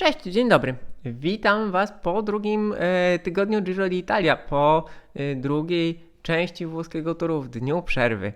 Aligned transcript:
Cześć, 0.00 0.22
dzień 0.22 0.48
dobry. 0.48 0.74
Witam 1.04 1.70
Was 1.70 1.92
po 2.02 2.22
drugim 2.22 2.74
e, 2.78 3.18
tygodniu 3.18 3.62
Giro 3.62 3.88
d'Italia, 3.88 4.36
po 4.36 4.84
e, 5.14 5.36
drugiej 5.36 6.00
części 6.22 6.66
włoskiego 6.66 7.14
toru 7.14 7.42
w 7.42 7.48
dniu 7.48 7.82
przerwy. 7.82 8.32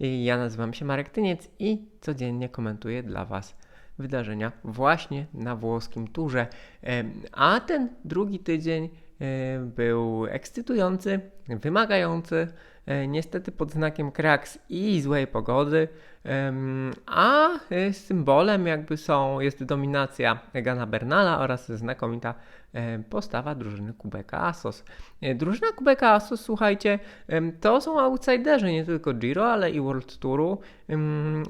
I 0.00 0.24
ja 0.24 0.38
nazywam 0.38 0.74
się 0.74 0.84
Marek 0.84 1.08
Tyniec 1.08 1.50
i 1.58 1.78
codziennie 2.00 2.48
komentuję 2.48 3.02
dla 3.02 3.24
Was 3.24 3.56
wydarzenia 3.98 4.52
właśnie 4.64 5.26
na 5.34 5.56
włoskim 5.56 6.08
turze. 6.08 6.46
E, 6.84 7.04
a 7.32 7.60
ten 7.60 7.88
drugi 8.04 8.38
tydzień 8.38 8.84
e, 8.84 8.88
był 9.60 10.26
ekscytujący, 10.26 11.20
wymagający, 11.48 12.48
niestety 13.08 13.52
pod 13.52 13.72
znakiem 13.72 14.12
kraks 14.12 14.58
i 14.68 15.00
złej 15.00 15.26
pogody, 15.26 15.88
a 17.06 17.48
e, 17.70 17.92
symbolem 17.92 18.66
jakby 18.66 18.96
są, 18.96 19.40
jest 19.40 19.64
dominacja 19.64 20.38
Egana 20.52 20.86
Bernala 20.86 21.38
oraz 21.38 21.72
znakomita 21.72 22.34
e, 22.72 22.98
postawa 22.98 23.54
drużyny 23.54 23.92
Kubeka 23.92 24.40
Asos. 24.40 24.84
E, 25.20 25.34
Drużyna 25.34 25.72
Kubeka 25.72 26.10
Asos, 26.10 26.40
słuchajcie, 26.40 26.98
to 27.60 27.80
są 27.80 28.00
outsiderzy 28.00 28.72
nie 28.72 28.84
tylko 28.84 29.14
Giro, 29.14 29.52
ale 29.52 29.70
i 29.70 29.80
World 29.80 30.18
Touru. 30.18 30.58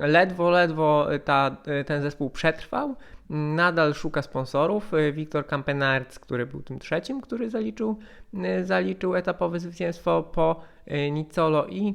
Ledwo, 0.01 0.51
ledwo 0.51 1.07
ta, 1.25 1.57
ten 1.87 2.03
zespół 2.03 2.31
przetrwał. 2.31 2.97
Nadal 3.31 3.95
szuka 3.95 4.23
sponsorów. 4.23 4.95
E, 4.95 5.13
Wiktor 5.13 5.47
Kampenarc, 5.47 6.19
który 6.19 6.47
był 6.47 6.63
tym 6.63 6.79
trzecim, 6.79 7.21
który 7.21 7.51
zaliczył, 7.51 7.99
e, 8.35 8.65
zaliczył 8.65 9.17
etapowe 9.17 9.61
zwycięstwo 9.61 10.23
po 10.23 10.61
e, 10.87 11.11
Nicolo 11.11 11.67
i 11.67 11.95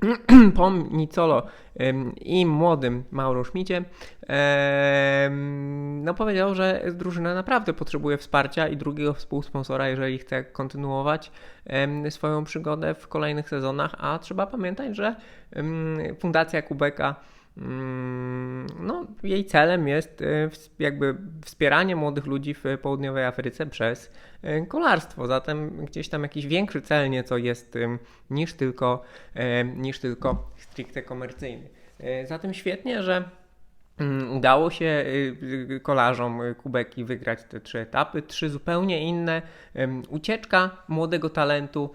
po 0.56 0.70
Nicolo 0.70 1.46
i 2.20 2.46
młodym 2.46 3.04
Mauro 3.10 3.44
Schmidzie, 3.44 3.84
no 6.02 6.14
powiedział, 6.14 6.54
że 6.54 6.84
drużyna 6.92 7.34
naprawdę 7.34 7.72
potrzebuje 7.72 8.18
wsparcia 8.18 8.68
i 8.68 8.76
drugiego 8.76 9.14
współsponsora, 9.14 9.88
jeżeli 9.88 10.18
chce 10.18 10.44
kontynuować 10.44 11.32
swoją 12.10 12.44
przygodę 12.44 12.94
w 12.94 13.08
kolejnych 13.08 13.48
sezonach, 13.48 13.94
a 13.98 14.18
trzeba 14.18 14.46
pamiętać, 14.46 14.96
że 14.96 15.16
Fundacja 16.20 16.62
Kubeka 16.62 17.16
no, 17.56 19.06
jej 19.22 19.44
celem 19.44 19.88
jest 19.88 20.22
e, 20.22 20.50
jakby 20.78 21.16
wspieranie 21.44 21.96
młodych 21.96 22.26
ludzi 22.26 22.54
w 22.54 22.64
południowej 22.82 23.24
Afryce 23.24 23.66
przez 23.66 24.10
e, 24.42 24.66
kolarstwo. 24.66 25.26
Zatem 25.26 25.86
gdzieś 25.86 26.08
tam 26.08 26.22
jakiś 26.22 26.46
większy 26.46 26.82
cel 26.82 27.10
nieco 27.10 27.36
jest 27.36 27.78
niż 28.30 28.52
tylko, 28.52 29.02
e, 29.34 29.64
niż 29.64 29.98
tylko 29.98 30.50
stricte 30.56 31.02
komercyjny. 31.02 31.68
Zatem 32.24 32.54
świetnie, 32.54 33.02
że 33.02 33.24
mm, 33.98 34.36
udało 34.36 34.70
się 34.70 35.04
y, 35.06 35.80
kolarzom 35.82 36.42
y, 36.42 36.54
Kubeki 36.54 37.04
wygrać 37.04 37.44
te 37.44 37.60
trzy 37.60 37.78
etapy, 37.78 38.22
trzy 38.22 38.50
zupełnie 38.50 39.08
inne. 39.08 39.42
Ucieczka 40.08 40.70
młodego 40.88 41.30
talentu, 41.30 41.90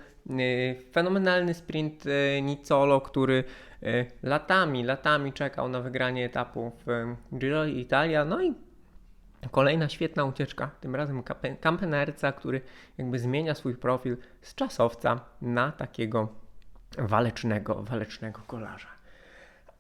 fenomenalny 0.91 1.53
sprint 1.53 2.05
y, 2.05 2.41
Nicolo, 2.41 3.01
który 3.01 3.43
y, 3.83 4.05
latami, 4.23 4.83
latami 4.83 5.33
czekał 5.33 5.69
na 5.69 5.81
wygranie 5.81 6.25
etapu 6.25 6.71
w 6.85 7.15
Giro 7.37 7.65
Italia, 7.65 8.25
no 8.25 8.43
i 8.43 8.53
Kolejna 9.51 9.89
świetna 9.89 10.25
ucieczka, 10.25 10.71
tym 10.81 10.95
razem 10.95 11.23
Kampenerca, 11.61 12.31
który 12.31 12.61
jakby 12.97 13.19
zmienia 13.19 13.55
swój 13.55 13.75
profil 13.75 14.17
z 14.41 14.55
czasowca 14.55 15.19
na 15.41 15.71
takiego 15.71 16.27
walecznego, 16.97 17.83
walecznego 17.83 18.41
kolarza. 18.47 18.87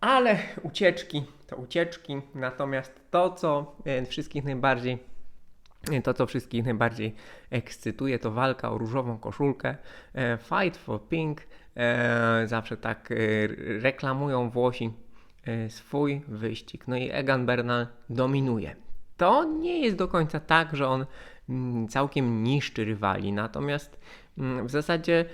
Ale 0.01 0.39
ucieczki 0.63 1.23
to 1.47 1.55
ucieczki, 1.55 2.21
natomiast 2.35 3.01
to, 3.11 3.31
co 3.31 3.75
wszystkich 4.09 4.43
najbardziej 4.43 5.08
to, 6.03 6.13
co 6.13 6.25
wszystkich 6.25 6.65
najbardziej 6.65 7.15
ekscytuje, 7.49 8.19
to 8.19 8.31
walka 8.31 8.71
o 8.71 8.77
różową 8.77 9.17
koszulkę. 9.17 9.75
E, 10.13 10.37
Fight 10.37 10.77
for 10.77 11.07
Pink. 11.07 11.41
E, 11.75 12.47
Zawsze 12.47 12.77
tak 12.77 13.11
e, 13.11 13.15
reklamują 13.79 14.49
Włosi 14.49 14.93
swój 15.69 16.21
wyścig. 16.27 16.87
No 16.87 16.97
i 16.97 17.09
Egan 17.11 17.45
Bernal 17.45 17.87
dominuje. 18.09 18.75
To 19.17 19.43
nie 19.43 19.81
jest 19.81 19.95
do 19.97 20.07
końca 20.07 20.39
tak, 20.39 20.75
że 20.75 20.87
on 20.87 21.05
mm, 21.49 21.87
całkiem 21.87 22.43
niszczy 22.43 22.85
rywali, 22.85 23.33
natomiast 23.33 23.99
mm, 24.37 24.67
w 24.67 24.71
zasadzie 24.71 25.25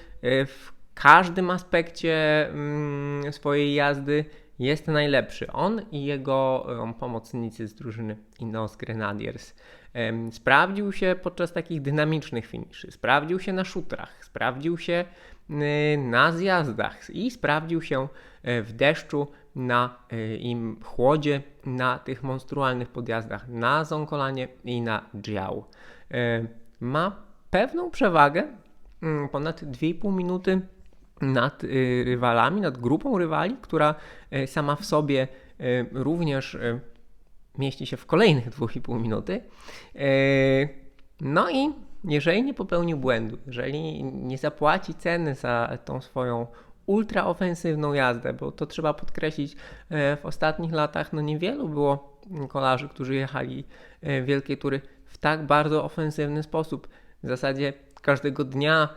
w 0.47 0.71
każdym 0.93 1.49
aspekcie 1.49 2.47
mm, 2.49 3.33
swojej 3.33 3.73
jazdy 3.73 4.25
jest 4.59 4.87
najlepszy. 4.87 5.51
On 5.51 5.81
i 5.91 6.05
jego 6.05 6.67
pomocnicy 6.99 7.67
z 7.67 7.73
drużyny 7.73 8.17
Ineos 8.39 8.75
Grenadiers. 8.75 9.53
Sprawdził 10.31 10.91
się 10.91 11.15
podczas 11.23 11.53
takich 11.53 11.81
dynamicznych 11.81 12.45
finiszy, 12.45 12.91
sprawdził 12.91 13.39
się 13.39 13.53
na 13.53 13.63
szutrach, 13.63 14.25
sprawdził 14.25 14.77
się 14.77 15.05
y, 15.49 15.97
na 15.97 16.31
zjazdach 16.31 17.09
i 17.09 17.31
sprawdził 17.31 17.81
się 17.81 18.07
e, 18.43 18.61
w 18.61 18.73
deszczu 18.73 19.27
na 19.55 19.97
y, 20.13 20.37
im 20.37 20.79
chłodzie 20.83 21.41
na 21.65 21.99
tych 21.99 22.23
monstrualnych 22.23 22.89
podjazdach 22.89 23.47
na 23.47 23.83
Zonkolanie 23.83 24.47
i 24.63 24.81
na 24.81 25.05
Dział. 25.13 25.65
Ma 26.79 27.15
pewną 27.49 27.91
przewagę, 27.91 28.43
mm, 29.01 29.29
ponad 29.29 29.63
2,5 29.63 30.15
minuty 30.15 30.61
nad 31.21 31.63
y, 31.63 32.03
rywalami, 32.05 32.61
nad 32.61 32.77
grupą 32.77 33.17
rywali, 33.17 33.57
która 33.61 33.95
sama 34.45 34.75
w 34.75 34.85
sobie 34.85 35.27
również 35.91 36.57
mieści 37.57 37.85
się 37.85 37.97
w 37.97 38.05
kolejnych 38.05 38.49
2,5 38.49 39.01
minuty. 39.01 39.41
Y, 39.95 40.85
No 41.21 41.49
i 41.49 41.73
jeżeli 42.03 42.43
nie 42.43 42.53
popełni 42.53 42.95
błędu, 42.95 43.37
jeżeli 43.47 44.03
nie 44.03 44.37
zapłaci 44.37 44.93
ceny 44.93 45.35
za 45.35 45.77
tą 45.85 46.01
swoją 46.01 46.47
ultraofensywną 46.85 47.93
jazdę, 47.93 48.33
bo 48.33 48.51
to 48.51 48.65
trzeba 48.65 48.93
podkreślić, 48.93 49.55
e, 49.89 50.17
w 50.17 50.25
ostatnich 50.25 50.71
latach 50.71 51.13
no 51.13 51.21
niewielu 51.21 51.69
było 51.69 52.19
kolarzy, 52.49 52.89
którzy 52.89 53.15
jechali 53.15 53.63
e, 54.01 54.21
wielkie 54.21 54.57
tury 54.57 54.81
w 55.05 55.17
tak 55.17 55.45
bardzo 55.45 55.83
ofensywny 55.83 56.43
sposób. 56.43 56.87
W 57.23 57.27
zasadzie 57.27 57.73
każdego 58.01 58.43
dnia, 58.43 58.89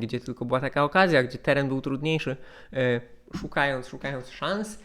gdzie 0.00 0.20
tylko 0.20 0.44
była 0.44 0.60
taka 0.60 0.84
okazja, 0.84 1.22
gdzie 1.22 1.38
teren 1.38 1.68
był 1.68 1.80
trudniejszy, 1.80 2.36
e, 2.72 3.00
szukając, 3.40 3.88
szukając 3.88 4.30
szans 4.30 4.78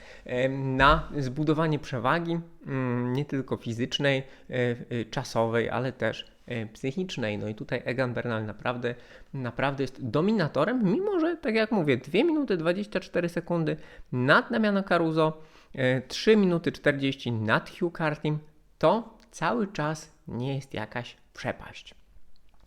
na 0.54 1.10
zbudowanie 1.18 1.80
przewagi, 1.80 2.40
mm, 2.68 3.14
nie 3.14 3.26
tylko 3.26 3.58
fizycznej, 3.58 4.24
e, 4.50 4.54
e, 4.90 5.06
czasowej, 5.06 5.70
ale 5.70 5.92
też 5.92 6.32
e, 6.46 6.66
psychicznej. 6.66 7.38
No 7.38 7.48
i 7.48 7.56
tutaj 7.56 7.82
Egan 7.86 8.14
Bernal 8.14 8.46
naprawdę, 8.46 8.96
naprawdę 9.34 9.84
jest 9.84 10.10
dominatorem, 10.10 10.84
mimo 10.84 11.20
że, 11.20 11.38
tak 11.38 11.56
jak 11.56 11.72
mówię, 11.72 11.98
2 11.98 12.24
minuty 12.24 12.58
24 12.58 13.30
sekundy 13.30 13.78
nad 14.12 14.52
Damiano 14.52 14.84
Caruso, 14.84 15.42
e, 15.76 16.02
3 16.02 16.38
minuty 16.38 16.72
40 16.72 17.32
nad 17.32 17.70
Hugh 17.80 17.98
Cartim, 17.98 18.40
to 18.78 19.18
cały 19.32 19.68
czas 19.68 20.12
nie 20.28 20.56
jest 20.56 20.74
jakaś 20.74 21.18
przepaść. 21.34 21.97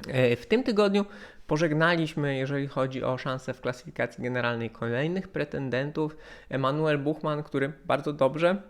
E, 0.09 0.37
W 0.37 0.47
tym 0.47 0.62
tygodniu 0.62 1.05
pożegnaliśmy, 1.47 2.37
jeżeli 2.37 2.66
chodzi 2.66 3.05
o 3.05 3.19
szanse 3.19 3.55
w 3.55 3.61
klasyfikacji 3.61 4.25
generalnej, 4.25 4.71
kolejnych 4.71 5.28
pretendentów. 5.28 6.16
Emanuel 6.49 6.99
Buchmann, 6.99 7.43
który 7.43 7.72
bardzo 7.84 8.12
dobrze 8.12 8.62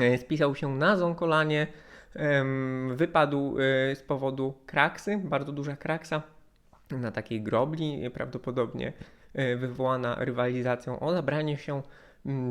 e, 0.00 0.18
spisał 0.18 0.54
się 0.54 0.76
na 0.76 0.96
Zonkolanie, 0.96 1.66
wypadł 2.94 3.56
e, 3.58 3.96
z 3.96 4.02
powodu 4.02 4.54
kraksy, 4.66 5.20
bardzo 5.24 5.52
duża 5.52 5.76
kraksa 5.76 6.22
na 6.90 7.10
takiej 7.12 7.42
grobli, 7.42 8.10
prawdopodobnie 8.10 8.92
wywołana 9.56 10.16
rywalizacją 10.18 11.00
o 11.00 11.12
zabranie 11.12 11.58
się 11.58 11.82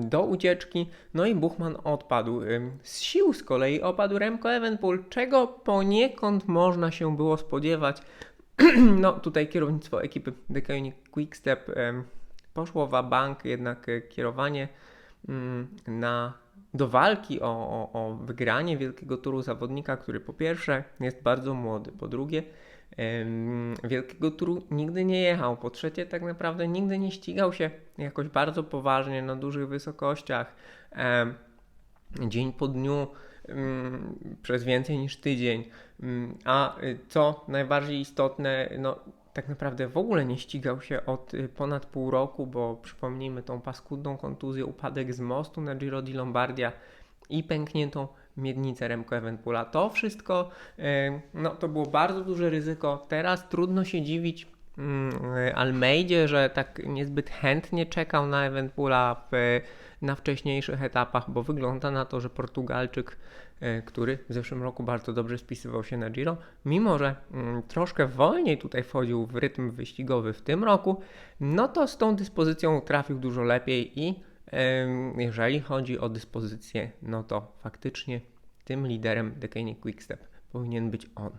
do 0.02 0.22
ucieczki. 0.22 0.90
No 1.14 1.26
i 1.26 1.36
Buchmann 1.36 1.78
odpadł. 1.84 2.42
Z 2.84 3.00
sił 3.00 3.34
z 3.34 3.44
kolei 3.44 3.82
opadł 3.82 4.20
Remco 4.20 4.54
Evenpool, 4.54 5.04
czego 5.10 5.48
poniekąd 5.48 6.48
można 6.48 6.92
się 6.92 7.18
było 7.18 7.38
spodziewać. 7.38 8.02
No 9.02 9.14
tutaj 9.14 9.48
kierownictwo 9.48 10.04
ekipy 10.04 10.34
Koenig 10.68 11.10
Quickstep 11.12 11.72
poszło 12.54 12.88
w 12.88 13.10
bank, 13.10 13.46
jednak 13.46 13.90
e, 13.90 14.02
kierowanie 14.02 14.68
mm, 15.30 15.68
na, 15.88 16.34
do 16.74 16.88
walki 16.88 17.42
o, 17.42 17.48
o, 17.48 17.90
o 17.94 18.16
wygranie 18.16 18.78
wielkiego 18.78 19.18
turu 19.18 19.42
zawodnika, 19.42 19.98
który 19.98 20.20
po 20.20 20.34
pierwsze 20.34 20.84
jest 21.00 21.22
bardzo 21.22 21.54
młody, 21.54 21.92
po 21.92 22.08
drugie 22.08 22.44
wielkiego 23.84 24.32
turu 24.32 24.64
nigdy 24.72 25.06
nie 25.06 25.22
jechał, 25.22 25.58
po 25.58 25.70
trzecie 25.70 26.06
tak 26.06 26.22
naprawdę 26.22 26.68
nigdy 26.68 27.00
nie 27.00 27.12
ścigał 27.12 27.54
się 27.54 27.72
jakoś 27.98 28.28
bardzo 28.28 28.64
poważnie 28.64 29.22
na 29.22 29.36
dużych 29.36 29.68
wysokościach. 29.68 30.56
Dzień 32.28 32.54
po 32.54 32.68
dniu 32.68 33.08
mm, 33.48 34.16
przez 34.42 34.64
więcej 34.64 34.98
niż 34.98 35.18
tydzień. 35.18 35.64
Mm, 36.04 36.38
A 36.46 36.82
y, 36.82 37.00
co 37.08 37.46
najbardziej 37.48 38.00
istotne, 38.00 38.70
no 38.80 39.00
tak 39.34 39.50
naprawdę 39.50 39.88
w 39.88 39.98
ogóle 39.98 40.26
nie 40.26 40.38
ścigał 40.38 40.82
się 40.82 41.06
od 41.06 41.34
y, 41.34 41.50
ponad 41.50 41.86
pół 41.86 42.12
roku, 42.12 42.48
bo 42.48 42.76
przypomnijmy 42.76 43.44
tą 43.44 43.62
paskudną 43.62 44.18
kontuzję, 44.18 44.66
upadek 44.66 45.14
z 45.14 45.20
mostu 45.20 45.62
na 45.62 45.76
Giro 45.76 46.02
di 46.02 46.14
Lombardia 46.14 46.72
i 47.30 47.44
pękniętą 47.44 48.08
miednicę 48.38 48.88
Remco 48.88 49.16
Evenpoola. 49.16 49.66
To 49.66 49.90
wszystko, 49.90 50.50
no 51.34 51.50
to 51.50 51.68
było 51.68 51.86
bardzo 51.86 52.22
duże 52.22 52.50
ryzyko. 52.50 53.06
Teraz 53.10 53.50
trudno 53.50 53.84
się 53.84 54.02
dziwić 54.02 54.48
mm, 54.78 55.12
Almeidzie, 55.56 56.28
że 56.28 56.50
tak 56.50 56.82
niezbyt 56.86 57.30
chętnie 57.30 57.86
czekał 57.86 58.28
na 58.28 58.46
Evenpoola 58.46 59.28
w, 59.32 59.60
na 60.02 60.16
wcześniejszych 60.16 60.84
etapach, 60.84 61.32
bo 61.32 61.44
wygląda 61.44 61.92
na 61.92 62.06
to, 62.06 62.22
że 62.22 62.30
Portugalczyk 62.30 63.18
E, 63.62 63.82
który 63.82 64.18
w 64.30 64.34
zeszłym 64.34 64.64
roku 64.64 64.84
bardzo 64.84 65.14
dobrze 65.14 65.38
spisywał 65.38 65.84
się 65.84 65.98
na 65.98 66.10
Giro, 66.10 66.38
mimo 66.66 66.98
że 66.98 67.16
mm, 67.32 67.64
troszkę 67.64 68.08
wolniej 68.08 68.58
tutaj 68.58 68.84
wchodził 68.84 69.26
w 69.26 69.36
rytm 69.36 69.72
wyścigowy 69.72 70.34
w 70.34 70.42
tym 70.42 70.64
roku, 70.64 71.02
no 71.40 71.68
to 71.68 71.88
z 71.88 71.98
tą 71.98 72.16
dyspozycją 72.16 72.82
trafił 72.82 73.20
dużo 73.20 73.44
lepiej 73.44 74.00
i 74.00 74.20
jeżeli 75.18 75.60
chodzi 75.60 76.00
o 76.00 76.10
dyspozycję, 76.10 76.92
no 77.02 77.24
to 77.24 77.52
faktycznie 77.60 78.22
tym 78.64 78.88
liderem 78.88 79.34
Decanic 79.40 79.80
Quickstep 79.80 80.28
powinien 80.52 80.92
być 80.92 81.10
on. 81.16 81.32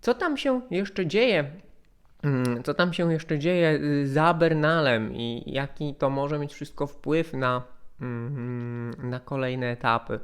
Co 0.00 0.14
tam 0.14 0.36
się 0.36 0.60
jeszcze 0.70 1.06
dzieje 1.06 1.50
mm, 2.22 2.62
co 2.62 2.74
tam 2.74 2.92
się 2.92 3.12
jeszcze 3.12 3.38
dzieje 3.38 3.70
y, 3.70 4.08
za 4.08 4.34
Bernalem 4.34 5.14
i 5.14 5.42
jaki 5.46 5.94
to 5.94 6.10
może 6.10 6.38
mieć 6.38 6.54
wszystko 6.54 6.86
wpływ 6.86 7.32
na, 7.32 7.62
mm, 8.00 9.10
na 9.10 9.20
kolejne 9.20 9.66
etapy. 9.70 10.20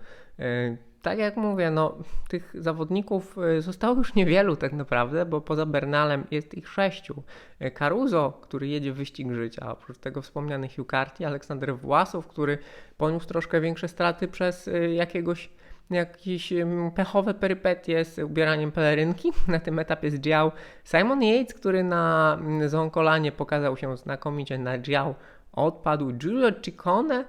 Tak 1.06 1.18
jak 1.18 1.36
mówię, 1.36 1.70
no, 1.70 1.98
tych 2.28 2.54
zawodników 2.54 3.38
y, 3.58 3.62
zostało 3.62 3.94
już 3.94 4.14
niewielu 4.14 4.56
tak 4.56 4.72
naprawdę, 4.72 5.26
bo 5.26 5.40
poza 5.40 5.66
Bernalem 5.66 6.24
jest 6.30 6.54
ich 6.54 6.68
sześciu. 6.68 7.22
Y, 7.62 7.70
Caruso, 7.70 8.38
który 8.42 8.68
jedzie 8.68 8.92
wyścig 8.92 9.32
życia, 9.32 9.72
oprócz 9.72 9.98
tego 9.98 10.22
wspomniany 10.22 10.68
Hugh 10.68 10.90
Carty, 10.90 11.26
Aleksander 11.26 11.76
Własow, 11.76 12.26
który 12.26 12.58
poniósł 12.96 13.26
troszkę 13.26 13.60
większe 13.60 13.88
straty 13.88 14.28
przez 14.28 14.68
y, 14.68 14.92
jakiegoś 14.92 15.50
jakieś 15.90 16.52
pechowe 16.94 17.34
perypetie 17.34 18.04
z 18.04 18.18
ubieraniem 18.18 18.72
pelerynki. 18.72 19.32
Na 19.48 19.60
tym 19.60 19.78
etapie 19.78 20.10
zdział 20.10 20.52
Simon 20.84 21.22
Yates, 21.22 21.54
który 21.54 21.84
na 21.84 22.38
Zonkolanie 22.66 23.32
pokazał 23.32 23.76
się 23.76 23.96
znakomicie 23.96 24.58
na 24.58 24.78
dział, 24.78 25.14
odpadł. 25.52 26.12
Giulio 26.12 26.52
Ciccone, 26.62 27.24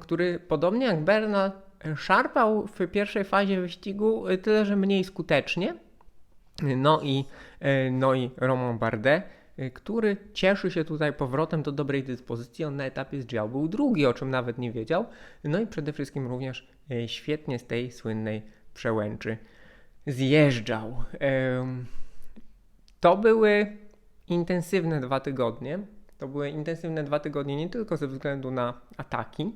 który 0.00 0.38
podobnie 0.38 0.86
jak 0.86 1.04
Bernal 1.04 1.52
szarpał 1.96 2.66
w 2.66 2.86
pierwszej 2.86 3.24
fazie 3.24 3.60
wyścigu 3.60 4.28
y, 4.28 4.38
tyle, 4.38 4.66
że 4.66 4.76
mniej 4.76 5.04
skutecznie. 5.04 5.74
No 6.76 7.00
i, 7.02 7.24
y, 7.62 7.90
no 7.90 8.14
i 8.14 8.30
Romain 8.36 8.78
Bardet, 8.78 9.24
y, 9.58 9.70
który 9.70 10.16
cieszy 10.32 10.70
się 10.70 10.84
tutaj 10.84 11.12
powrotem 11.12 11.62
do 11.62 11.72
dobrej 11.72 12.04
dyspozycji. 12.04 12.64
On 12.64 12.76
na 12.76 12.84
etapie 12.84 13.22
zdział 13.22 13.48
był 13.48 13.68
drugi, 13.68 14.06
o 14.06 14.14
czym 14.14 14.30
nawet 14.30 14.58
nie 14.58 14.72
wiedział. 14.72 15.06
No 15.44 15.60
i 15.60 15.66
przede 15.66 15.92
wszystkim 15.92 16.26
również 16.26 16.68
świetnie 17.06 17.58
z 17.58 17.66
tej 17.66 17.90
słynnej 17.90 18.42
przełęczy 18.74 19.38
zjeżdżał. 20.06 21.04
To 23.00 23.16
były 23.16 23.76
intensywne 24.28 25.00
dwa 25.00 25.20
tygodnie. 25.20 25.78
To 26.18 26.28
były 26.28 26.50
intensywne 26.50 27.04
dwa 27.04 27.20
tygodnie 27.20 27.56
nie 27.56 27.68
tylko 27.68 27.96
ze 27.96 28.08
względu 28.08 28.50
na 28.50 28.80
ataki, 28.96 29.52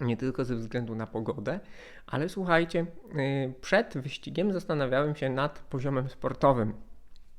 nie 0.00 0.16
tylko 0.16 0.44
ze 0.44 0.56
względu 0.56 0.94
na 0.94 1.06
pogodę, 1.06 1.60
ale 2.06 2.28
słuchajcie, 2.28 2.86
y, 3.18 3.54
przed 3.60 3.98
wyścigiem 3.98 4.52
zastanawiałem 4.52 5.16
się 5.16 5.30
nad 5.30 5.58
poziomem 5.58 6.08
sportowym 6.08 6.74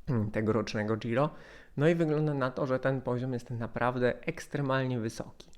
mm, 0.10 0.32
tegorocznego 0.32 0.98
Giro. 0.98 1.30
No 1.78 1.88
i 1.88 1.96
wygląda 1.96 2.34
na 2.34 2.52
to, 2.52 2.66
że 2.66 2.80
ten 2.80 3.02
poziom 3.02 3.34
jest 3.34 3.50
naprawdę 3.50 4.14
ekstremalnie 4.22 5.00
wysoki. 5.00 5.50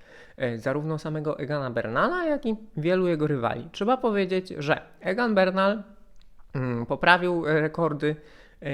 Y, 0.42 0.60
zarówno 0.60 0.98
samego 0.98 1.40
Egana 1.40 1.72
Bernala, 1.72 2.26
jak 2.26 2.46
i 2.46 2.56
wielu 2.78 3.08
jego 3.08 3.28
rywali. 3.28 3.70
Trzeba 3.72 3.98
powiedzieć, 3.98 4.54
że 4.58 4.82
Egan 5.00 5.36
Bernal 5.36 5.84
mm, 6.54 6.86
poprawił 6.86 7.46
rekordy 7.46 8.16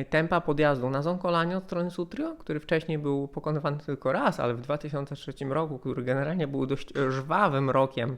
tempa 0.09 0.41
podjazdu 0.41 0.89
na 0.89 1.01
Zonkolanie 1.01 1.57
od 1.57 1.63
strony 1.63 1.91
Sutrio, 1.91 2.35
który 2.39 2.59
wcześniej 2.59 2.97
był 2.97 3.27
pokonywany 3.27 3.77
tylko 3.77 4.11
raz, 4.11 4.39
ale 4.39 4.53
w 4.53 4.61
2003 4.61 5.33
roku, 5.49 5.79
który 5.79 6.03
generalnie 6.03 6.47
był 6.47 6.65
dość 6.65 6.93
żwawym 7.09 7.69
rokiem, 7.69 8.17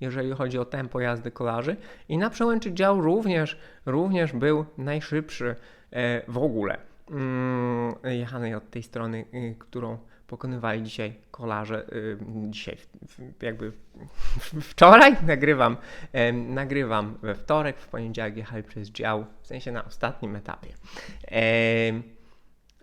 jeżeli 0.00 0.32
chodzi 0.32 0.58
o 0.58 0.64
tempo 0.64 1.00
jazdy 1.00 1.30
kolarzy. 1.30 1.76
I 2.08 2.18
na 2.18 2.30
przełęczy 2.30 2.72
dział 2.72 3.00
również, 3.00 3.58
również 3.86 4.32
był 4.32 4.64
najszybszy 4.78 5.56
e, 5.90 6.32
w 6.32 6.38
ogóle 6.38 6.78
mm, 7.10 7.94
jechanej 8.04 8.54
od 8.54 8.70
tej 8.70 8.82
strony, 8.82 9.24
y, 9.34 9.56
którą 9.58 9.98
pokonywali 10.32 10.82
dzisiaj 10.82 11.14
kolarze, 11.30 11.86
y, 11.92 12.18
dzisiaj 12.50 12.76
jakby 13.42 13.72
wczoraj 14.70 15.16
nagrywam, 15.26 15.76
nagrywam 16.32 17.18
we 17.22 17.34
wtorek, 17.34 17.78
w 17.78 17.88
poniedziałek 17.88 18.36
jechali 18.36 18.62
przez 18.62 18.90
dział, 18.90 19.26
w 19.42 19.46
sensie 19.46 19.72
na 19.72 19.84
ostatnim 19.84 20.36
etapie. 20.36 20.68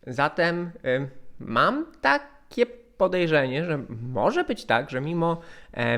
Zatem 0.07 0.71
mam 1.39 1.85
takie 2.01 2.65
podejrzenie, 2.97 3.65
że 3.65 3.79
może 4.13 4.43
być 4.43 4.65
tak, 4.65 4.89
że 4.89 5.01
mimo, 5.01 5.41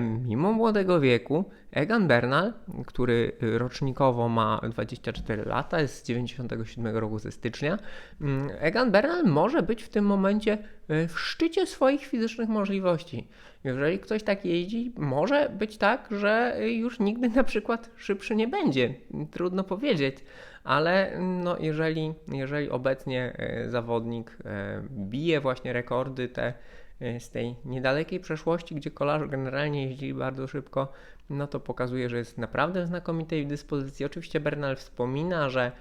mimo 0.02 0.54
młodego 0.54 1.00
wieku 1.00 1.46
Egan 1.72 2.08
Bernal, 2.08 2.54
który 2.86 3.32
rocznikowo 3.42 4.30
ma 4.30 4.62
24 4.70 5.46
lata, 5.46 5.82
jest 5.82 5.96
z 5.96 6.04
97 6.04 6.98
roku 6.98 7.20
ze 7.20 7.32
stycznia, 7.32 7.78
mm, 8.22 8.50
Egan 8.60 8.92
Bernal 8.92 9.24
może 9.26 9.64
być 9.64 9.84
w 9.84 9.90
tym 9.90 10.06
momencie 10.06 10.58
e, 10.88 11.08
w 11.08 11.20
szczycie 11.20 11.66
swoich 11.66 12.06
fizycznych 12.06 12.50
możliwości. 12.50 13.28
Jeżeli 13.64 14.00
ktoś 14.00 14.24
tak 14.24 14.46
jeździ, 14.46 14.94
może 14.98 15.50
być 15.50 15.78
tak, 15.78 16.08
że 16.12 16.58
już 16.62 17.00
nigdy 17.00 17.30
na 17.30 17.44
przykład 17.44 17.90
szybszy 17.96 18.36
nie 18.36 18.48
będzie. 18.48 18.94
Trudno 19.32 19.64
powiedzieć, 19.64 20.18
ale 20.64 21.20
no 21.20 21.58
jeżeli, 21.60 22.14
jeżeli 22.28 22.70
obecnie 22.70 23.34
e, 23.38 23.70
zawodnik 23.70 24.38
e, 24.46 24.82
bije 24.90 25.42
właśnie 25.42 25.74
rekordy 25.74 26.30
te 26.30 26.54
E, 26.91 26.91
z 27.20 27.30
tej 27.30 27.56
niedalekiej 27.66 28.20
przeszłości, 28.20 28.76
gdzie 28.76 28.92
kolarze 28.92 29.28
generalnie 29.28 29.88
jeździli 29.88 30.14
bardzo 30.14 30.48
szybko, 30.48 30.92
no 31.30 31.48
to 31.48 31.60
pokazuje, 31.60 32.10
że 32.10 32.18
jest 32.18 32.38
naprawdę 32.38 32.84
w 32.84 32.88
znakomitej 32.88 33.48
dyspozycji. 33.48 34.06
Oczywiście 34.06 34.40
Bernal 34.40 34.76
wspomina, 34.76 35.50
że 35.50 35.72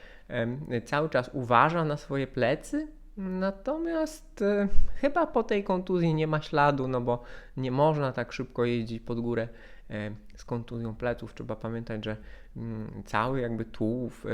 cały 0.84 1.08
czas 1.08 1.30
uważa 1.32 1.84
na 1.84 1.96
swoje 1.96 2.26
plecy, 2.26 2.88
natomiast 3.16 4.42
e, 4.42 4.68
chyba 4.94 5.26
po 5.26 5.42
tej 5.42 5.64
kontuzji 5.64 6.14
nie 6.14 6.26
ma 6.26 6.40
śladu, 6.40 6.88
no 6.88 7.00
bo 7.00 7.22
nie 7.56 7.70
można 7.70 8.12
tak 8.12 8.32
szybko 8.32 8.64
jeździć 8.64 9.02
pod 9.02 9.20
górę 9.20 9.48
e, 9.90 10.10
z 10.36 10.44
kontuzją 10.44 10.94
pleców. 10.94 11.34
Trzeba 11.34 11.56
pamiętać, 11.56 12.04
że 12.04 12.16
mm, 12.56 13.02
cały 13.04 13.40
jakby 13.40 13.64
tułów 13.64 14.26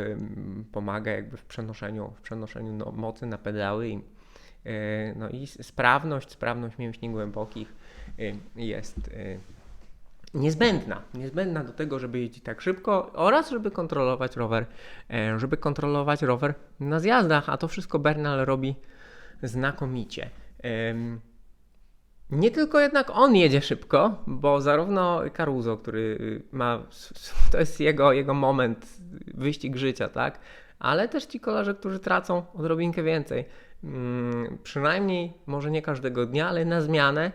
pomaga 0.72 1.12
jakby 1.12 1.36
w 1.36 1.44
przenoszeniu, 1.44 2.12
w 2.16 2.20
przenoszeniu 2.20 2.72
no, 2.72 2.92
mocy 2.92 3.26
na 3.26 3.38
pedały 3.38 3.88
i 3.88 3.96
E, 3.96 4.15
no 5.16 5.28
i 5.28 5.46
sprawność, 5.46 6.30
sprawność 6.30 6.78
mięśni 6.78 7.10
głębokich 7.10 7.74
e, 8.18 8.22
jest 8.56 8.98
e, 8.98 9.38
niezbędna. 10.34 11.02
Niezbędna 11.14 11.64
do 11.64 11.72
tego, 11.72 11.98
żeby 11.98 12.18
jeździć 12.18 12.44
tak 12.44 12.60
szybko 12.60 13.12
oraz 13.12 13.50
żeby 13.50 13.70
kontrolować 13.70 14.36
rower, 14.36 14.66
żeby 15.36 15.56
kontrolować 15.56 16.22
rower 16.22 16.54
na 16.80 17.00
zjazdach, 17.00 17.48
a 17.48 17.56
to 17.56 17.68
wszystko 17.68 17.98
Bernal 17.98 18.44
robi 18.44 18.74
znakomicie. 19.42 20.30
Nie 22.30 22.50
tylko 22.50 22.80
jednak 22.80 23.10
on 23.10 23.36
jedzie 23.36 23.62
szybko, 23.62 24.22
bo 24.26 24.60
zarówno 24.60 25.20
Caruso, 25.36 25.76
który 25.76 26.42
ma, 26.52 26.82
to 27.52 27.58
jest 27.58 27.80
jego, 27.80 28.12
jego 28.12 28.34
moment, 28.34 28.86
wyścig 29.34 29.76
życia, 29.76 30.08
tak? 30.08 30.38
Ale 30.78 31.08
też 31.08 31.26
ci 31.26 31.40
kolarze, 31.40 31.74
którzy 31.74 31.98
tracą 31.98 32.42
odrobinkę 32.54 33.02
więcej. 33.02 33.44
Mm, 33.84 34.58
przynajmniej 34.62 35.32
może 35.46 35.70
nie 35.70 35.82
każdego 35.82 36.26
dnia, 36.26 36.48
ale 36.48 36.64
na 36.64 36.80
zmianę 36.80 37.32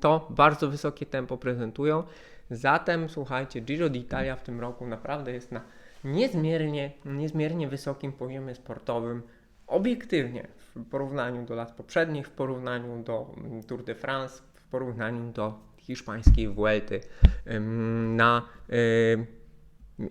to 0.00 0.26
bardzo 0.30 0.68
wysokie 0.68 1.06
tempo 1.06 1.36
prezentują. 1.36 2.02
Zatem 2.50 3.08
słuchajcie, 3.08 3.60
Giro 3.60 3.88
d'Italia 3.88 4.36
w 4.36 4.42
tym 4.42 4.60
roku 4.60 4.86
naprawdę 4.86 5.32
jest 5.32 5.52
na 5.52 5.60
niezmiernie, 6.04 6.92
niezmiernie 7.04 7.68
wysokim 7.68 8.12
poziomie 8.12 8.54
sportowym, 8.54 9.22
obiektywnie 9.66 10.48
w 10.56 10.84
porównaniu 10.90 11.46
do 11.46 11.54
lat 11.54 11.72
poprzednich, 11.72 12.26
w 12.26 12.30
porównaniu 12.30 13.02
do 13.02 13.34
mm, 13.36 13.62
Tour 13.62 13.84
de 13.84 13.94
France, 13.94 14.42
w 14.54 14.64
porównaniu 14.64 15.32
do 15.32 15.68
hiszpańskiej 15.76 16.48
Vuelty. 16.48 17.00
Na 18.16 18.42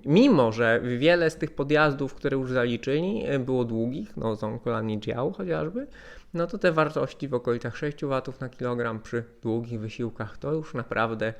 Mimo, 0.05 0.51
że 0.51 0.81
wiele 0.97 1.29
z 1.29 1.35
tych 1.35 1.55
podjazdów, 1.55 2.13
które 2.13 2.37
już 2.37 2.51
zaliczyli, 2.51 3.23
było 3.39 3.65
długich, 3.65 4.17
no 4.17 4.35
Zonkolani 4.35 4.99
Dział 4.99 5.31
chociażby, 5.31 5.87
no 6.33 6.47
to 6.47 6.57
te 6.57 6.71
wartości 6.71 7.27
w 7.27 7.33
okolicach 7.33 7.77
6 7.77 7.97
W 8.01 8.39
na 8.39 8.49
kilogram 8.49 8.99
przy 8.99 9.23
długich 9.41 9.79
wysiłkach 9.79 10.37
to 10.37 10.53
już 10.53 10.73
naprawdę 10.73 11.33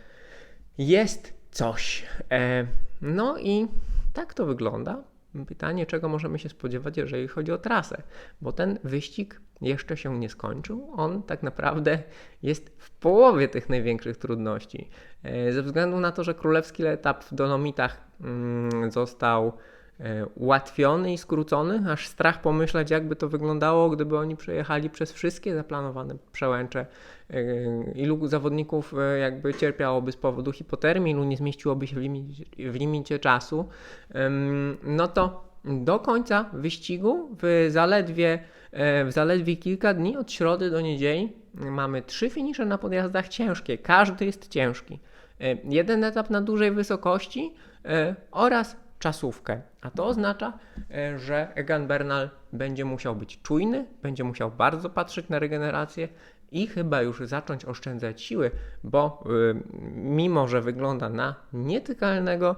jest 0.77 1.34
coś. 1.51 2.06
E, 2.32 2.68
no 3.01 3.38
i 3.38 3.68
tak 4.13 4.34
to 4.34 4.46
wygląda. 4.46 5.04
Pytanie, 5.48 5.86
czego 5.86 6.10
możemy 6.10 6.39
się 6.39 6.50
spodziewać, 6.50 6.98
jeżeli 6.98 7.27
chodzi 7.27 7.51
o 7.51 7.57
trasę, 7.57 8.01
bo 8.41 8.51
ten 8.51 8.79
wyścig 8.84 9.41
jeszcze 9.62 9.98
się 9.98 10.19
nie 10.19 10.29
skończył. 10.29 10.91
On 10.96 11.24
tak 11.24 11.43
naprawdę 11.43 12.03
jest 12.43 12.72
w 12.77 12.91
połowie 12.91 13.48
tych 13.48 13.69
największych 13.69 14.17
trudności. 14.17 14.89
E, 15.24 15.51
ze 15.51 15.63
względu 15.63 16.00
na 16.00 16.12
to, 16.12 16.24
że 16.24 16.34
królewski 16.34 16.86
etap 16.86 17.24
w 17.24 17.34
Dolomitach 17.34 18.01
mm, 18.22 18.91
został 18.91 19.53
ułatwiony 20.36 21.13
i 21.13 21.18
skrócony, 21.18 21.92
aż 21.92 22.08
strach 22.08 22.42
pomyśleć, 22.42 22.92
jakby 22.92 23.16
to 23.16 23.30
wyglądało, 23.30 23.89
gdyby 23.89 24.18
oni 24.18 24.36
przejechali 24.36 24.89
przez 24.89 25.12
wszystkie 25.12 25.56
zaplanowane 25.56 26.16
przełęcze. 26.32 26.86
E, 27.30 27.44
ilu 27.96 28.27
zawodników 28.27 28.94
jakby 29.22 29.54
cierpiałoby 29.54 30.12
z 30.12 30.16
powodu 30.18 30.51
hipotermii, 30.51 31.13
ilu 31.13 31.24
nie 31.24 31.38
zmieściłoby 31.38 31.88
się 31.88 31.96
w 31.96 32.00
limicie, 32.00 32.46
w 32.72 32.75
limicie 32.75 33.20
czasu, 33.20 33.70
no 34.84 35.08
to 35.08 35.48
do 35.66 36.00
końca 36.00 36.50
wyścigu 36.54 37.30
w 37.42 37.68
zaledwie 37.70 38.39
E, 38.72 39.06
w 39.06 39.12
zaledwie 39.12 39.56
kilka 39.56 39.94
dni 39.94 40.18
od 40.18 40.32
środy 40.32 40.70
do 40.70 40.82
niedzieli 40.82 41.34
mamy 41.54 42.01
trzy 42.01 42.30
finisze 42.30 42.66
na 42.66 42.77
podjazdach 42.77 43.27
ciężkie. 43.27 43.77
Każdy 43.77 44.25
jest 44.25 44.48
ciężki. 44.48 45.00
E, 45.42 45.58
jeden 45.63 46.04
etap 46.04 46.30
na 46.30 46.42
dużej 46.42 46.72
wysokości 46.72 47.54
e, 47.86 48.16
oraz 48.32 48.75
czasówkę. 49.00 49.62
A 49.88 49.91
to 49.91 50.06
oznacza, 50.06 50.53
że 51.17 51.56
Egan 51.56 51.88
Bernal 51.88 52.29
będzie 52.53 52.86
musiał 52.86 53.15
być 53.15 53.41
czujny, 53.41 53.86
będzie 54.01 54.24
musiał 54.24 54.51
bardzo 54.51 54.89
patrzeć 54.89 55.29
na 55.29 55.39
regenerację 55.39 56.08
i 56.51 56.67
chyba 56.67 57.01
już 57.01 57.20
zacząć 57.20 57.65
oszczędzać 57.65 58.22
siły, 58.22 58.51
bo 58.84 59.24
mimo, 59.94 60.48
że 60.48 60.62
wygląda 60.62 61.10
na 61.10 61.36
nietykalnego, 61.53 62.56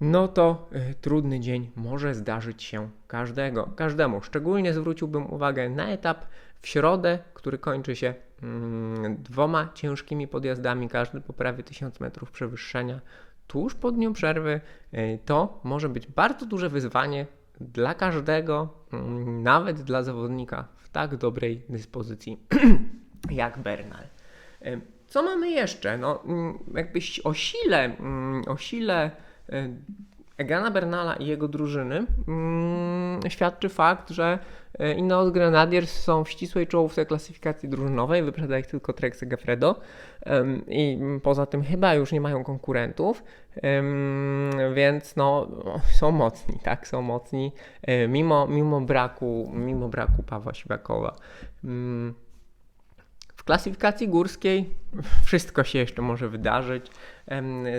no 0.00 0.28
to 0.28 0.68
y, 0.90 0.94
trudny 0.94 1.40
dzień 1.40 1.70
może 1.76 2.14
zdarzyć 2.14 2.62
się 2.62 2.90
każdego, 3.06 3.70
każdemu. 3.76 4.22
Szczególnie 4.22 4.74
zwróciłbym 4.74 5.32
uwagę 5.32 5.68
na 5.68 5.88
etap 5.88 6.26
w 6.62 6.66
środę, 6.66 7.18
który 7.34 7.58
kończy 7.58 7.96
się 7.96 8.14
mm, 8.42 9.16
dwoma 9.22 9.68
ciężkimi 9.74 10.28
podjazdami, 10.28 10.88
każdy 10.88 11.20
po 11.20 11.32
prawie 11.32 11.62
1000 11.62 12.00
metrów 12.00 12.30
przewyższenia. 12.30 13.00
Tuż 13.46 13.74
po 13.74 13.92
dniu 13.92 14.12
przerwy 14.12 14.60
y, 14.94 15.18
to 15.24 15.60
może 15.64 15.88
być 15.88 16.06
bardzo 16.06 16.46
duże 16.46 16.68
wyzwanie 16.68 17.26
dla 17.60 17.94
każdego, 17.94 18.68
mm, 18.92 19.42
nawet 19.42 19.82
dla 19.82 20.02
zawodnika 20.02 20.68
w 20.76 20.88
tak 20.88 21.16
dobrej 21.16 21.62
dyspozycji 21.68 22.40
jak 23.30 23.58
Bernal. 23.58 24.04
Y, 24.62 24.80
co 25.06 25.22
mamy 25.22 25.50
jeszcze? 25.50 25.98
No, 25.98 26.24
mm, 26.24 26.58
jakbyś 26.74 27.20
o 27.20 27.34
sile, 27.34 27.96
o 28.46 28.56
sile 28.56 29.10
E, 29.52 29.68
Egana 30.38 30.70
Bernala 30.70 31.16
i 31.16 31.26
jego 31.26 31.48
drużyny 31.48 32.06
mm, 32.28 33.20
świadczy 33.28 33.68
fakt, 33.68 34.10
że 34.10 34.38
Ineos 34.96 35.30
Grenadiers 35.30 36.00
są 36.00 36.24
w 36.24 36.30
ścisłej 36.30 36.66
czołówce 36.66 37.06
klasyfikacji 37.06 37.68
drużynowej, 37.68 38.22
wyprzedza 38.22 38.58
ich 38.58 38.66
tylko 38.66 38.92
Trek 38.92 39.16
Segafredo 39.16 39.80
i 40.68 40.98
poza 41.22 41.46
tym 41.46 41.62
chyba 41.62 41.94
już 41.94 42.12
nie 42.12 42.20
mają 42.20 42.44
konkurentów, 42.44 43.22
więc 44.74 45.16
no, 45.16 45.48
są 45.92 46.10
mocni, 46.10 46.58
tak, 46.62 46.88
są 46.88 47.02
mocni, 47.02 47.52
e, 47.82 48.08
mimo, 48.08 48.46
mimo, 48.46 48.80
braku, 48.80 49.50
mimo 49.54 49.88
braku 49.88 50.22
Pawła 50.22 50.54
Siwakowa. 50.54 51.16
Mm, 51.64 52.14
klasyfikacji 53.46 54.08
górskiej 54.08 54.70
wszystko 55.26 55.64
się 55.64 55.78
jeszcze 55.78 56.02
może 56.02 56.28
wydarzyć. 56.28 56.86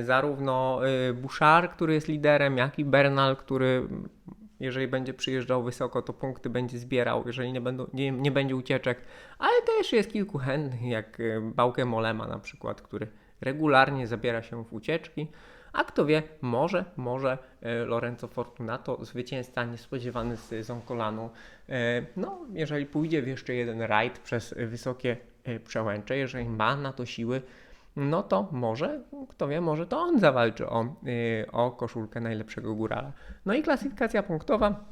Zarówno 0.04 0.82
y, 1.10 1.13
Bouchard, 1.13 1.74
który 1.74 1.94
jest 1.94 2.08
liderem, 2.08 2.58
jak 2.58 2.80
i 2.80 2.86
Bernal, 2.86 3.38
który 3.38 3.88
jeżeli 4.60 4.88
będzie 4.88 5.14
przyjeżdżał 5.14 5.64
wysoko, 5.64 6.02
to 6.02 6.14
punkty 6.14 6.50
będzie 6.50 6.80
zbierał, 6.80 7.24
jeżeli 7.26 7.54
nie, 7.54 7.62
będą, 7.62 7.88
nie, 7.94 8.12
nie 8.12 8.32
będzie 8.32 8.56
ucieczek. 8.56 9.02
Ale 9.40 9.62
też 9.62 9.94
jest 9.94 10.12
kilku 10.12 10.38
chętnych, 10.38 10.82
jak 10.82 11.20
y, 11.20 11.42
Bałkę 11.42 11.86
Molema 11.86 12.28
na 12.28 12.40
przykład, 12.40 12.82
który 12.82 13.08
regularnie 13.42 14.08
zabiera 14.08 14.42
się 14.42 14.64
w 14.64 14.74
ucieczki. 14.74 15.28
A 15.74 15.84
kto 15.84 16.06
wie, 16.06 16.24
może, 16.42 16.86
może 16.98 17.38
y, 17.64 17.86
Lorenzo 17.86 18.28
Fortunato, 18.28 19.06
zwycięzca 19.06 19.66
niespodziewany 19.66 20.38
z 20.38 20.66
Zonkolanu, 20.66 21.30
no, 22.16 22.46
jeżeli 22.54 22.86
pójdzie 22.86 23.22
w 23.22 23.28
jeszcze 23.28 23.54
jeden 23.54 23.82
rajd 23.82 24.20
przez 24.20 24.56
wysokie 24.58 25.18
Y, 25.48 25.60
przełęcze, 25.60 26.18
jeżeli 26.18 26.50
ma 26.50 26.76
na 26.76 26.94
to 26.94 27.06
siły, 27.06 27.42
no 27.98 28.24
to 28.24 28.48
może, 28.51 29.01
kto 29.30 29.48
wie, 29.48 29.62
może 29.62 29.88
to 29.88 30.00
on 30.00 30.20
zawalczy 30.20 30.70
o, 30.70 30.96
y, 31.08 31.51
o 31.51 31.72
koszulkę 31.72 32.22
najlepszego 32.22 32.75
górala. 32.75 33.12
No 33.46 33.54
i 33.54 33.63
klasyfikacja 33.63 34.24
punktowa. 34.24 34.86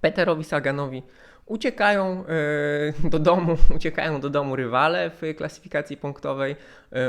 Peterowi 0.00 0.44
Saganowi 0.44 1.02
uciekają 1.46 2.24
y, 3.06 3.10
do 3.10 3.18
domu, 3.18 3.56
uciekają 3.76 4.20
do 4.20 4.30
domu 4.30 4.56
rywale 4.56 5.10
w 5.10 5.22
klasyfikacji 5.36 5.96
punktowej. 5.96 6.56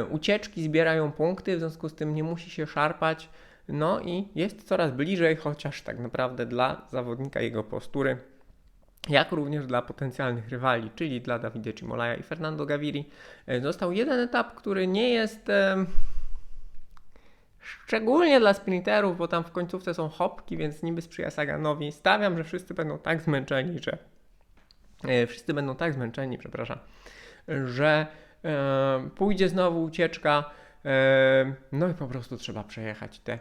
Ucieczki 0.09 0.63
zbierają 0.63 1.11
punkty, 1.11 1.55
w 1.55 1.59
związku 1.59 1.89
z 1.89 1.95
tym 1.95 2.15
nie 2.15 2.23
musi 2.23 2.49
się 2.49 2.67
szarpać. 2.67 3.29
No 3.67 3.99
i 3.99 4.27
jest 4.35 4.63
coraz 4.63 4.91
bliżej, 4.91 5.35
chociaż 5.35 5.81
tak 5.81 5.99
naprawdę 5.99 6.45
dla 6.45 6.81
zawodnika 6.91 7.41
jego 7.41 7.63
postury 7.63 8.17
jak 9.09 9.31
również 9.31 9.67
dla 9.67 9.81
potencjalnych 9.81 10.49
rywali, 10.49 10.91
czyli 10.95 11.21
dla 11.21 11.39
Davide 11.39 11.73
Cimolaja 11.73 12.15
i 12.15 12.23
Fernando 12.23 12.65
Gaviri. 12.65 13.09
E, 13.47 13.61
został 13.61 13.91
jeden 13.91 14.19
etap, 14.19 14.55
który 14.55 14.87
nie 14.87 15.09
jest 15.09 15.49
e, 15.49 15.85
szczególnie 17.59 18.39
dla 18.39 18.53
sprinterów, 18.53 19.17
bo 19.17 19.27
tam 19.27 19.43
w 19.43 19.51
końcówce 19.51 19.93
są 19.93 20.09
hopki, 20.09 20.57
więc 20.57 20.83
niby 20.83 21.01
sprzyja 21.01 21.29
Saganowi. 21.29 21.91
Stawiam, 21.91 22.37
że 22.37 22.43
wszyscy 22.43 22.73
będą 22.73 22.97
tak 22.97 23.21
zmęczeni, 23.21 23.79
że 23.79 23.97
e, 25.03 25.27
wszyscy 25.27 25.53
będą 25.53 25.75
tak 25.75 25.93
zmęczeni, 25.93 26.37
przepraszam, 26.37 26.77
że 27.65 28.07
pójdzie 29.15 29.49
znowu 29.49 29.83
ucieczka, 29.83 30.49
no 31.71 31.89
i 31.89 31.93
po 31.93 32.07
prostu 32.07 32.37
trzeba 32.37 32.63
przejechać 32.63 33.19
te 33.19 33.39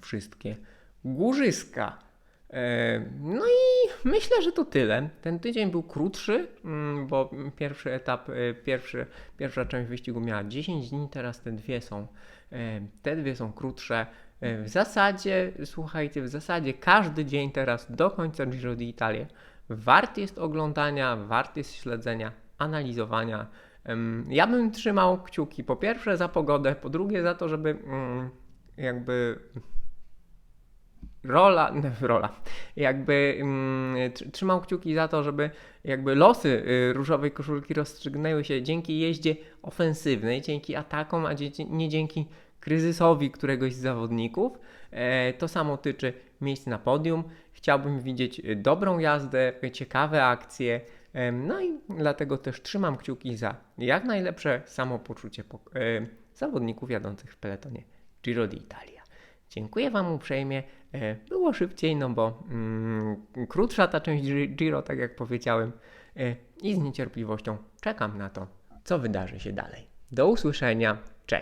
wszystkie 0.00 0.56
górzyska. 1.04 1.98
No 3.20 3.46
i 3.46 3.83
myślę, 4.04 4.42
że 4.42 4.52
to 4.52 4.64
tyle. 4.64 5.08
Ten 5.22 5.38
tydzień 5.38 5.70
był 5.70 5.82
krótszy, 5.82 6.48
mm, 6.64 7.06
bo 7.06 7.30
pierwszy 7.56 7.92
etap, 7.92 8.28
e, 8.28 8.54
pierwszy, 8.54 9.06
pierwsza 9.36 9.64
część 9.64 9.88
wyścigu 9.88 10.20
miała 10.20 10.44
10 10.44 10.90
dni, 10.90 11.08
teraz 11.10 11.40
te 11.40 11.52
dwie 11.52 11.80
są, 11.80 12.06
e, 12.52 12.80
te 13.02 13.16
dwie 13.16 13.36
są 13.36 13.52
krótsze. 13.52 14.06
E, 14.40 14.62
w 14.62 14.68
zasadzie, 14.68 15.52
słuchajcie, 15.64 16.22
w 16.22 16.28
zasadzie 16.28 16.74
każdy 16.74 17.24
dzień 17.24 17.50
teraz 17.50 17.92
do 17.92 18.10
końca 18.10 18.46
Giro 18.46 18.76
d'Italia 18.76 19.26
wart 19.68 20.18
jest 20.18 20.38
oglądania, 20.38 21.16
wart 21.16 21.56
jest 21.56 21.74
śledzenia, 21.74 22.32
analizowania. 22.58 23.46
Ja 24.28 24.46
bym 24.46 24.70
trzymał 24.70 25.22
kciuki 25.22 25.64
po 25.64 25.76
pierwsze 25.76 26.16
za 26.16 26.28
pogodę, 26.28 26.74
po 26.74 26.90
drugie 26.90 27.22
za 27.22 27.34
to, 27.34 27.48
żeby 27.48 27.70
mm, 27.70 28.30
jakby 28.76 29.38
rola, 31.24 31.72
rola, 32.00 32.40
jakby 32.76 33.36
mm, 33.40 34.12
trzymał 34.32 34.60
kciuki 34.60 34.94
za 34.94 35.08
to, 35.08 35.22
żeby 35.22 35.50
jakby 35.84 36.14
losy 36.14 36.48
y, 36.48 36.92
różowej 36.92 37.30
koszulki 37.30 37.74
rozstrzygnęły 37.74 38.44
się 38.44 38.62
dzięki 38.62 38.98
jeździe 38.98 39.36
ofensywnej, 39.62 40.42
dzięki 40.42 40.76
atakom, 40.76 41.26
a 41.26 41.30
nie 41.70 41.88
dzięki 41.88 42.26
kryzysowi 42.60 43.30
któregoś 43.30 43.74
z 43.74 43.80
zawodników. 43.80 44.58
E, 44.90 45.32
to 45.32 45.48
samo 45.48 45.76
tyczy 45.76 46.12
miejsc 46.40 46.66
na 46.66 46.78
podium. 46.78 47.24
Chciałbym 47.52 48.00
widzieć 48.00 48.42
dobrą 48.56 48.98
jazdę, 48.98 49.52
ciekawe 49.72 50.24
akcje. 50.24 50.80
No 51.32 51.62
i 51.62 51.78
dlatego 51.88 52.38
też 52.38 52.62
trzymam 52.62 52.96
kciuki 52.96 53.36
za 53.36 53.56
jak 53.78 54.04
najlepsze 54.04 54.62
samopoczucie 54.66 55.44
zawodników 56.34 56.90
jadących 56.90 57.32
w 57.32 57.36
peletonie 57.36 57.82
Giro 58.22 58.48
d'Italia. 58.48 59.02
Dziękuję 59.50 59.90
Wam 59.90 60.12
uprzejmie. 60.12 60.62
E, 60.94 61.16
było 61.28 61.52
szybciej, 61.52 61.96
no 61.96 62.10
bo 62.10 62.42
mm, 62.50 63.16
krótsza 63.48 63.88
ta 63.88 64.00
część 64.00 64.24
Giro, 64.48 64.82
tak 64.82 64.98
jak 64.98 65.16
powiedziałem, 65.16 65.72
e, 66.16 66.36
i 66.62 66.74
z 66.74 66.78
niecierpliwością 66.78 67.56
czekam 67.80 68.18
na 68.18 68.30
to, 68.30 68.46
co 68.84 68.98
wydarzy 68.98 69.40
się 69.40 69.52
dalej. 69.52 69.86
Do 70.12 70.28
usłyszenia 70.28 70.98